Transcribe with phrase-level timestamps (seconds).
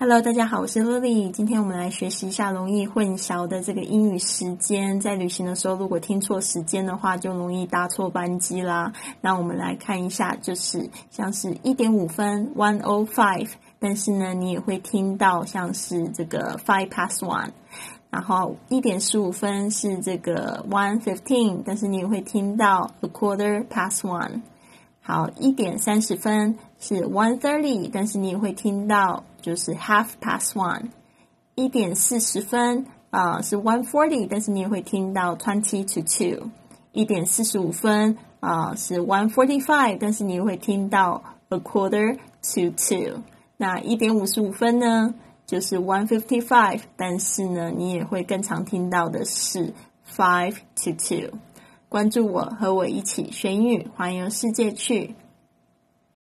[0.00, 1.32] Hello，大家好，我是 Lily。
[1.32, 5.00] 今天我们来学习一下容易混淆的这个英语时间。
[5.00, 8.92] 在旅行的时候，如果听错时间的话，就容易搭错班机啦。
[9.20, 13.50] 那我们来看一下，就是像是一点五分 （one o five），
[13.80, 17.50] 但是呢，你也会听到像是这个 five past one。
[18.08, 24.42] 然后一点十五分是这个 one fifteen，但是你也会听到 a quarter past one。
[25.10, 30.90] 好，一点三十分是 one thirty，但是你也会听到就是 half past one。
[31.54, 36.50] 一点四十分啊是 one forty，但是你也会听到 twenty to two。
[36.92, 43.22] 一点四十五分啊是 one forty five，但是你也会听到 a quarter to two。
[43.56, 45.14] 那一点五十五分呢，
[45.46, 49.72] 就是 one fifty five，但是呢，你也会更常听到的是
[50.06, 51.38] five to two。
[51.88, 55.14] 关注我，和我一起学英语，环游世界去。